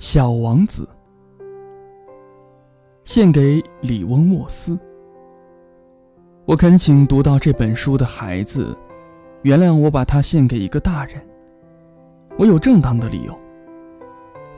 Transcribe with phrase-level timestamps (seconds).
[0.00, 0.88] 小王子，
[3.04, 4.78] 献给里翁沃斯。
[6.46, 8.74] 我恳请读到这本书的孩子，
[9.42, 11.22] 原谅我把它献给一个大人。
[12.38, 13.36] 我有正当的理由。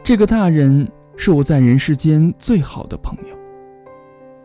[0.05, 3.37] 这个大人是我在人世间最好的朋友。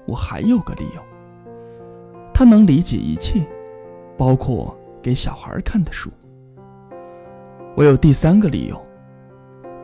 [0.07, 1.01] 我还有个理由，
[2.33, 3.45] 他能理解一切，
[4.17, 6.09] 包括给小孩看的书。
[7.75, 8.81] 我有第三个理由，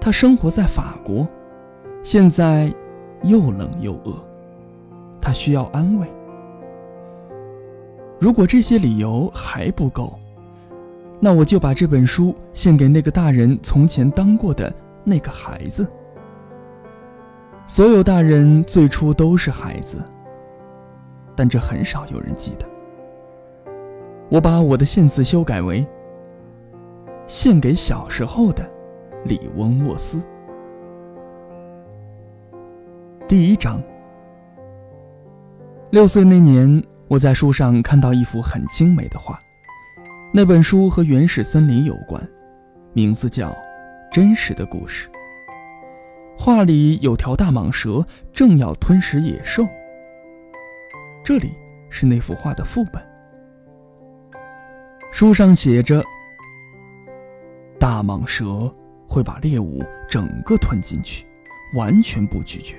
[0.03, 1.25] 他生活在法国，
[2.03, 2.69] 现在
[3.21, 4.13] 又冷又饿，
[5.21, 6.05] 他需要安慰。
[8.19, 10.19] 如果这些理由还不够，
[11.21, 14.73] 那我就把这本书献给那个大人从前当过的
[15.05, 15.87] 那个孩子。
[17.65, 20.03] 所有大人最初都是孩子，
[21.33, 22.65] 但这很少有人记得。
[24.27, 25.87] 我把我的献词修改为：
[27.25, 28.67] 献给小时候的
[29.25, 30.25] 李翁沃斯。
[33.25, 33.81] 第一章。
[35.91, 39.39] 六岁那年，我在书上看到一幅很精美的画，
[40.33, 42.21] 那本书和原始森林有关，
[42.91, 43.49] 名字叫
[44.11, 45.07] 《真实的故事》。
[46.37, 49.65] 画里有条大蟒蛇正要吞食野兽。
[51.23, 51.53] 这里
[51.89, 53.01] 是那幅画的副本。
[55.11, 56.03] 书上写着
[57.79, 58.69] ：“大蟒蛇
[59.13, 61.23] 会把猎物整个吞进去，
[61.75, 62.75] 完全不咀嚼，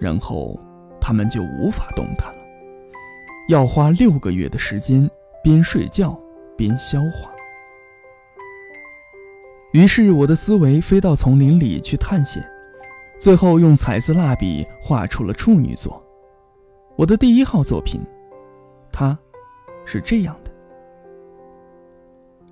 [0.00, 0.58] 然后
[0.98, 2.38] 它们就无法动弹了。
[3.48, 5.06] 要花六个月的时间，
[5.44, 6.18] 边睡觉
[6.56, 7.30] 边消化。”
[9.72, 12.42] 于是我的思维飞到丛林里去探险，
[13.18, 16.02] 最后用彩色蜡笔画出了处女座，
[16.96, 18.00] 我的第一号作品。
[18.90, 19.18] 它，
[19.84, 20.50] 是这样的。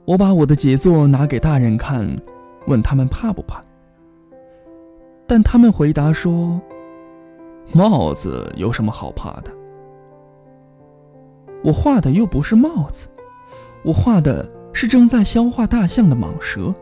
[0.04, 2.06] 我把我的杰作拿给大人看，
[2.66, 3.60] 问他们怕不怕。
[5.26, 6.60] 但他们回答说
[7.72, 9.52] ：“帽子有什么好怕的？
[11.62, 13.06] 我画的又不是帽子，
[13.84, 16.74] 我画的是正在消化大象的蟒蛇。”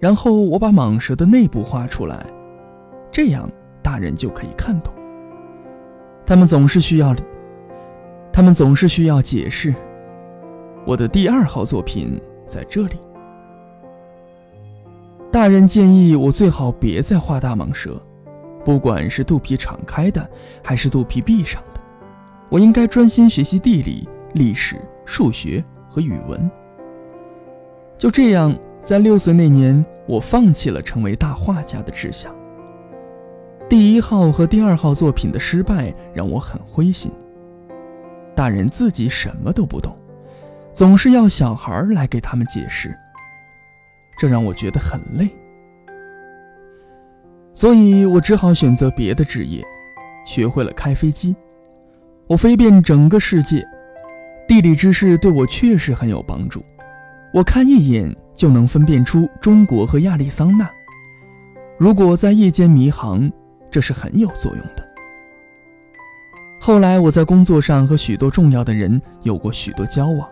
[0.00, 2.24] 然后我把蟒蛇的内部画出来，
[3.10, 3.46] 这样
[3.82, 4.94] 大人就可以看懂。
[6.24, 7.14] 他们总是需要，
[8.32, 9.74] 他们总是需要解释。
[10.86, 12.98] 我的第二号作品在这里。
[15.32, 18.00] 大人建议我最好别再画大蟒蛇，
[18.64, 20.28] 不管是肚皮敞开的
[20.62, 21.80] 还是肚皮闭上的，
[22.48, 26.50] 我应该专心学习地理、历史、数学和语文。
[27.96, 28.56] 就这样。
[28.82, 32.34] 在六岁那年，我放弃了成为大画家的志向。
[33.68, 37.12] 第一号和第二号作品的失败让我很灰心。
[38.34, 39.94] 大人自己什么都不懂，
[40.72, 42.96] 总是要小孩来给他们解释，
[44.20, 45.30] 这让我觉得很累。
[47.54, 49.64] 所以我只好选择别的职业，
[50.26, 51.34] 学会了开飞机。
[52.26, 53.66] 我飞遍整个世界，
[54.46, 56.62] 地理知识对我确实很有帮助。
[57.32, 60.70] 我看一眼就能分辨出中国和亚利桑那。
[61.78, 63.32] 如果在夜间迷航，
[63.70, 64.86] 这是很有作用的。
[66.60, 70.28] 后来我在工作上和许多重要的人有过许多交往，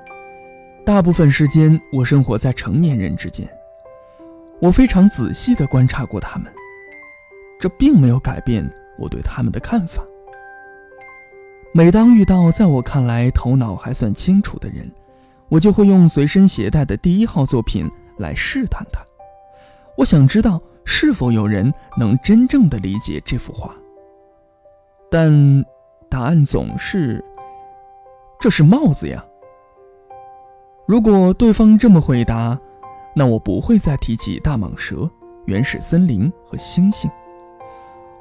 [0.84, 3.49] 大部分时间我生活在成年人之间。
[4.61, 6.53] 我非常仔细地观察过他们，
[7.61, 10.03] 这并没有改变我对他们的看法。
[11.73, 14.91] 每当遇到在我看来头脑还算清楚的人，
[15.49, 19.01] 我就会用随身携带的第一号作品来试探他，
[19.97, 23.75] 我想知道是否有人能真正的理解这幅画。
[25.11, 25.65] 但
[26.11, 27.25] 答案总是：
[28.41, 29.25] 这是帽子呀。
[30.87, 32.59] 如果对方这么回答，
[33.19, 35.11] 那我不会再提起大蟒蛇、
[35.47, 37.11] 原始森林和星星。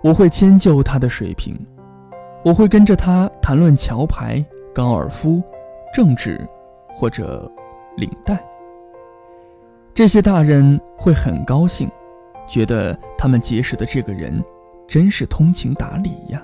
[0.01, 1.55] 我会迁就他的水平，
[2.44, 5.41] 我会跟着他谈论桥牌、高尔夫、
[5.94, 6.45] 政治。
[6.99, 7.47] 或者
[7.95, 8.44] 领带，
[9.94, 11.88] 这些大人会很高兴，
[12.47, 14.44] 觉得他们结识的这个人
[14.88, 16.44] 真是通情达理呀。